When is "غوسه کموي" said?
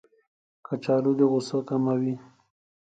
1.31-2.15